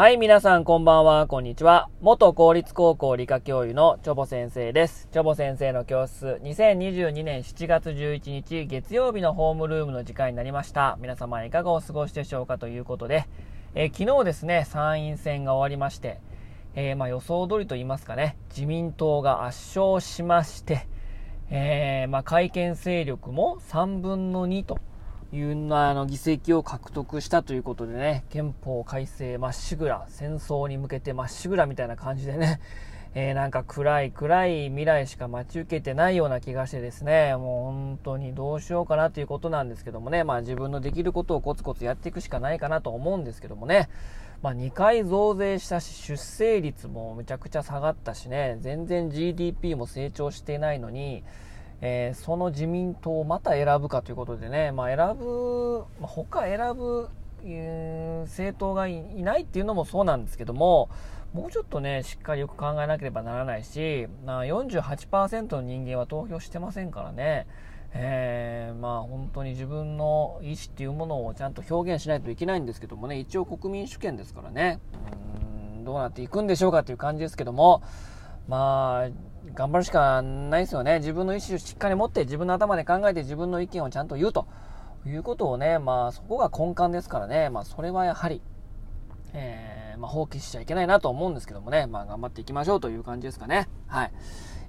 [0.00, 1.90] はい、皆さんこんばんは、こんにちは。
[2.00, 5.10] 元公立高校理科教諭のチョボ先生です。
[5.12, 10.96] チョボ先生の教室、2022年7月11日月曜日のホームルームの時間になりました。
[11.02, 13.26] 皆様いかがお過ごしでしょうかということで、
[13.74, 16.18] えー、昨日ですね、参院選が終わりまして、
[16.74, 20.88] えー、まあ予想通りと言いますかね、自民党が圧勝しまして、
[21.50, 24.78] えー、まあ改憲勢力も3分の2と
[25.32, 32.60] いうのあの議席を獲得したということでね、憲法改正まっしぐら、戦争に向けてまっしぐらみたいな感じでね、
[33.14, 43.88] えー、なんか暗い暗い未来しか待ち受けてないような気がしてですね、もう本当にどうしようかなということなんですけどもね、まあ自分のできることをコツコツやっていくしかないかなと思うんですけどもね、
[44.42, 51.22] まあ2回増税したし、出生率もめちゃくちゃ下がったしね、全然 GDP も成長してないのに、
[51.82, 57.08] えー、その自民党をまた選ぶかということでね、まあ、選ぶ、まあ、他選ぶ、
[57.44, 60.90] えー、政党がいないっていうのもそうなんですけども、
[61.32, 67.46] もうちょっとね、しっかりよく考えなければならないし、まあ、48%の人間は投票してませんからね、
[67.92, 74.80] えー、まあ本当に自分の意思っていうものをちゃんと表現しないといけないんですけどもね、一応国民主権ですからね、
[75.24, 77.82] うんどうなっていくんでしょうかという感じですけども、
[78.50, 79.10] まあ、
[79.54, 80.98] 頑張るしかないですよね。
[80.98, 84.48] 自分の意思をしっかり持って、自分の頭で考えて自分の意見をちゃんと言うと
[85.06, 88.42] いうことをね、まあそこが根幹ですからね、まあそれはやはり、
[89.34, 93.68] えー、まあ、放棄しちゃいけないなと思うんですけどもね、まあ頑張っていきましょうという感じですかね。
[93.86, 94.12] はい。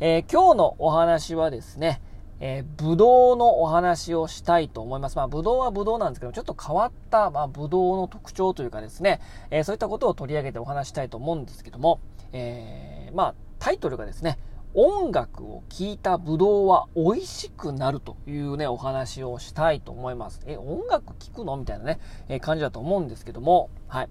[0.00, 2.02] えー、今日のお話はですね、
[2.40, 5.16] えー、ブドウのお話をしたいと思います。
[5.16, 9.20] まあ、ブドウはブドウなんですけど、ちょっと変わった、まあ、ブドウの特徴というかですね、
[9.50, 11.98] えー、そういったことを取り上げてお話したいと思うんですけども、
[12.32, 14.38] えー、まあ、タイトルがですね、
[14.74, 20.40] 音楽を聴いたブドウは美味しくなるというね、お話をしたいと思います。
[20.46, 21.56] え、音楽聴くの？
[21.58, 24.08] みたいなね、えー、感じだと思うんですけども、はい。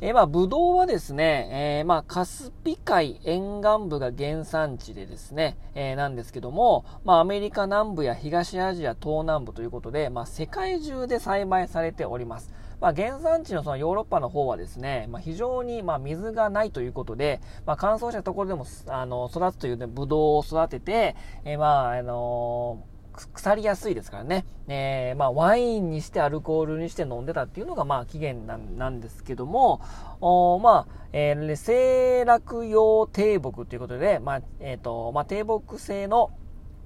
[0.00, 12.50] えー、まあ、ブドウはですね、えー、まあ、カスピ海沿岸部が原産地でですね、えー、なんですけども、まあ、アメリカ南部や東アジア東南部ということで、まあ、世界中で栽培されております。
[12.80, 22.97] まあ、原産地のそのヨーロッパの方はですね、まあ、非常にまあ水がないということで、まあ、乾燥したところでもあの育つという、ね、ブドウを育てて、えー、まあ、あのー
[23.32, 24.44] 腐りやすいですからね。
[24.68, 29.80] えー、まあ、ワインにしてアルコールにして飲んでたっていうのが、まあ、起源なんですけども、
[30.20, 36.30] おまあ、えー、清楽用低木ということで、まあ、えっ、ー、と、まあ、低木製の、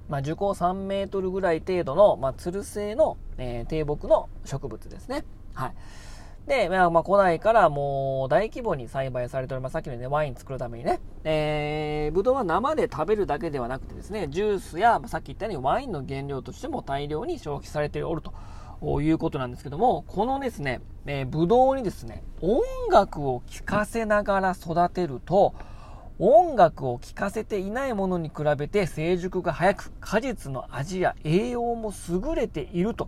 [0.09, 5.25] まあ、樹高3メートルぐらい程度の、まあ、つる性の、えー、低木の植物ですね。
[5.53, 5.73] はい。
[6.47, 9.73] で、まあ、まあ、古代からもう大規模に栽培されております。
[9.73, 10.99] さっきのね、ワイン作るためにね。
[11.23, 18.33] えー、ぶどうは生で食べるだけではなくてですね、ジュースや、さっき言ったようにワインの原料としても大量に消費されておると。
[19.01, 22.59] いうことなんですけども、このですね、えー、ブドウにですね、音
[22.91, 25.53] 楽を聴かせながら育てると、
[26.19, 33.07] 音楽を聴かせていないものに比べて成熟が早く、果実の味や栄養も優れていると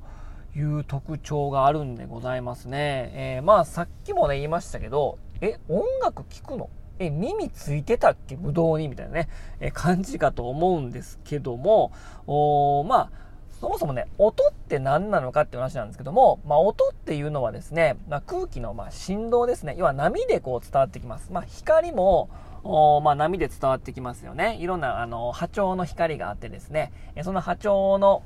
[0.55, 3.11] いう特徴があるんでございますね。
[3.13, 6.69] えー、まあさっきもね言いましたけど、え、音楽聴くの？
[6.97, 8.37] え、耳ついてたっけ？
[8.37, 8.87] ぶどうに？
[8.87, 9.29] みたいなね、
[9.59, 11.91] え感じかと思うんですけども、
[12.25, 13.25] おまあ、
[13.59, 19.75] そもそもね、音って何なのかって話なんですけども、まあ、音っていうのはですね、まあ、空気のま振動ですね。
[19.77, 21.31] 要は波でこう伝わってきます。
[21.31, 22.29] まあ、光も、
[22.63, 24.57] おまあ、波で伝わってきますよね。
[24.61, 28.23] いろんなあの波長の光があってですね、その波長の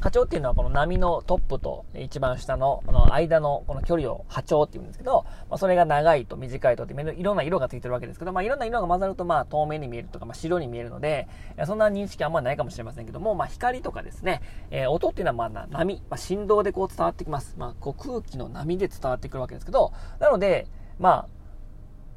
[0.00, 11.28] 波長っていうのはこの波のトップと一番下のこの間のこの距離を波長って言うんですけど、まあ、それが長いと短いとっていろんな色がついてるわけですけど、まあ、いろんな色が混ざるとまあ透明に見えるとか、まあ、白に見えるので、
[11.66, 17.54] そんな認識あんまりないかもしれませんけども、まあ、光とかですね、えー、音っていうのはまあ波、まあ、振動でこう伝わってきます。
[17.56, 20.66] まあ、こう空気の波で伝わってくるわけですけど、なので、
[20.98, 21.26] ま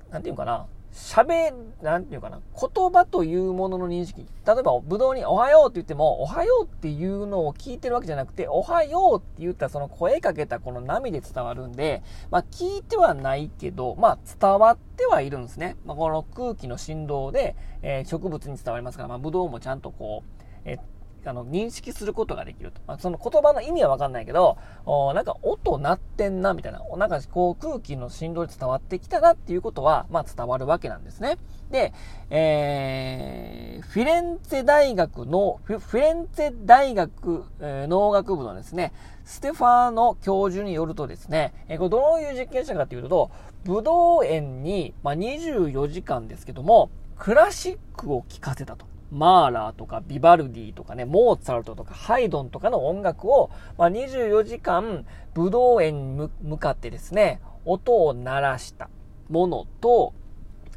[0.10, 0.68] あ、なんていうかな、
[1.00, 4.28] 喋、なんていうかな、言葉というものの認識。
[4.46, 15.78] 例えば、ぶどうにおはようって言っても、おはようっていうのを聞いてるわけじゃなくて、おはようって言ったらその声かけたこの波で伝わるんで、まあ聞いてはないけど、まあ伝わってはいるんですね。
[15.86, 20.80] まあこの空気の振動で、えー、植物に伝わりますから、まあぶどうもちゃんとこう、えー
[21.26, 22.82] あの、認識することができると。
[22.88, 26.82] まあ、その言葉の意味はわかんないけど、おなんか音鳴ってんな、みたいな。
[26.98, 31.38] なんかこう空気の振動で伝わってきたなっていうことは、まあ伝わるわけなんですね。
[31.70, 31.94] で、
[32.30, 38.92] えー、フィレンツェ大学の、フィレンツェ大学、えー、農学部のですね、
[39.26, 43.30] ステファーノ教授によるとですね、えー、これどういう実験者かというと、
[43.66, 48.89] ブドウ園に、まあ、24時間ですけども、クラシックを聴かせたと。
[49.12, 58.90] マーラーとかビバルディとかね、モーツァルトとかハイドンとかの音楽を、まあ、24時間武道園に向かってですね、音を鳴らした。
[59.30, 60.14] ものと、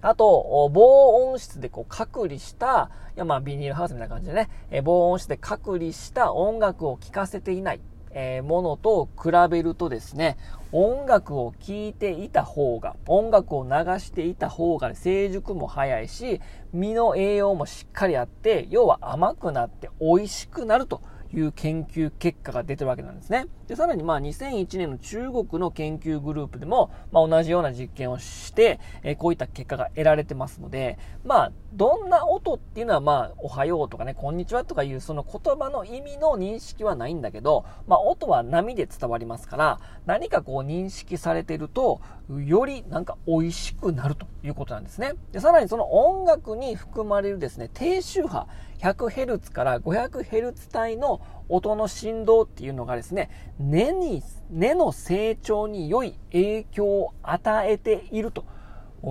[0.01, 4.49] あと、防音室でこう隔離した、いやまあビニールハウスみたいな感じでね、
[4.83, 7.81] 防音室で隔離した音楽を聴かせていない、
[8.15, 10.37] えー、ものと比べるとですね、
[10.73, 16.41] 音楽を聴いていた方が、音楽を流していた方が成熟も早いし、
[16.73, 21.03] 身の栄養もしっかりあって、要は甘くなって美味しくなると
[21.35, 23.47] いう研究結果が出てるわけなんですね。
[23.67, 45.15] で、さらにまあ2001年の中国の研究グループでも、まあ、同じような実験をして、えー、こういった結果が得られてますので、まあ、どんな音っていうのはまあ、おはようとかね、こんにちはとかいうその言葉の意味の認識はないんだけど、まあ、音は波で伝わりますから、何かこう認識されてると、よりなんか美味しくなるということなんですね。
[45.33, 48.47] で、さらにその音楽に含まれるですね、低周波、
[48.83, 58.45] 100Hz から 500Hz 帯の音の振動っていうのがですね、根に、根の成長に良い影響を与えていると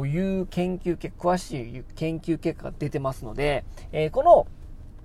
[0.06, 4.48] いう研究結果詳しい研究結果が出てますので、えー、この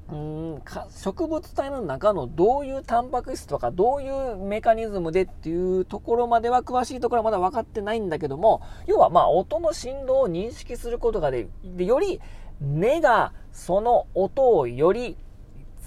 [0.09, 12.21] うん植物体の中のどういうタンパク質とかどういうメカニズムでっていうところまでは詳しいところはまだ分かってないんだけども要はまあ音の振動を認識することがででより
[12.61, 15.17] 根がその音をより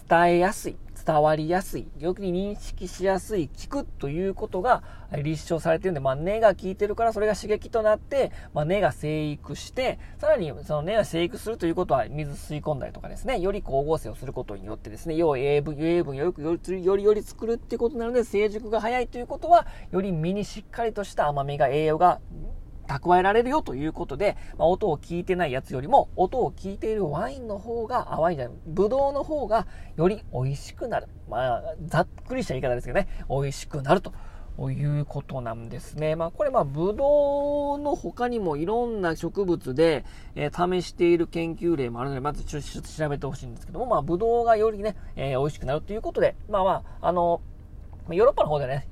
[0.10, 0.78] 伝えやすい。
[1.06, 22.20] 伝わりやすい、よく認識しやすい、聞くということが立証されているんで、まあ、根が効いてるからそれが刺激となって、まあ、根が生育して、さらにその根が生育するということは水吸い込んだりとかですね、より光合成をすることによってですね、要は栄分、栄分をよくよりよりより作るっていうことなので、成熟が早いということは、より身にしっかりとした甘みが、栄養が
[22.90, 31.08] 蓄えられるよということで、まあ、音を聞いてないやつよりも、音を聞いているワインの方が、あ、ワインじゃない、ブドウの方がより美味しくなる。
[31.30, 34.12] まあ、ざっくりした言い方ですけどね、美味しくなると。
[34.68, 36.18] いうことなんですね。
[36.18, 40.04] まあ、これ、まあ、ブドウの他にもいろんな植物で、
[40.36, 47.40] えー、試している研究例もあるので、まずちょっと調べてほしいんですけども、まあ、ブドウがよりね、えー、美味しくなるということで、まあまあ、あの、
[48.10, 48.86] ヨーロッパの方でね、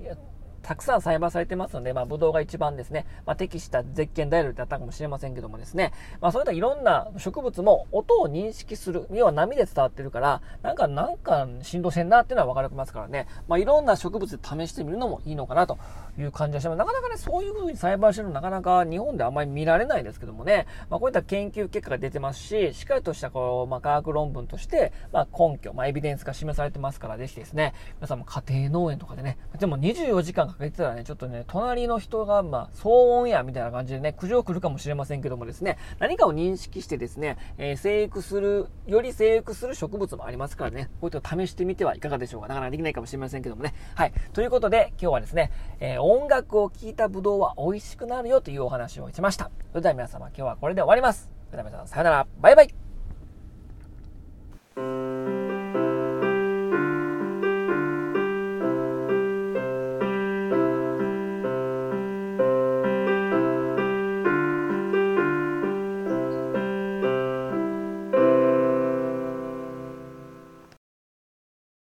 [0.68, 15.78] たくさん栽培されてますので、まあ、ブドウが一番ですね、まあ、適した絶景ダイヤルだったかもしれませんけどもですね、まあ、そういったいろんな植物も音を認識する、要は波で伝わってるから、なんか、なんか振動してんなっていうのは分かりますからね、まあ、いろんな植物で試してみるのもいいのかなと
[16.20, 16.78] いう感じがします。
[16.78, 32.90] なかなかね、そういう風に栽培してるのなかなか日本であんまり見られないですけどもね、まあ、こういった研究結果が出てますし、しっかりとしたこう、まあ、科学論文として、まあ、根拠、まあ、エビデンスが示されてますから、ぜひですね、皆さんも家庭農園とかでね、でも24時間かけてたらね、ちょっとね、隣の人が、まあ、騒
[33.20, 42.48] 音や、みたいな感じでね、苦情来るかもしれませんけどもですね、何かを認識してですね、えー、生育する、より生育する植物もありますからね、こういった試してみてはいかがでしょうか。
[42.48, 43.74] なかなかできないかもしれませんけどもね。
[43.96, 44.14] はい。
[44.34, 49.52] ということで、今日はですね、えー、音楽を聴いたブドウは美味しくなるよというお話をしました。
[49.72, 51.30] それでは皆様、今日はこれで終わります。
[51.50, 52.28] それでは皆さん、さよなら。
[52.42, 52.87] バイバイ。